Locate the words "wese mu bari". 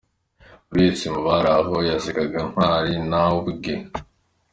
0.87-1.49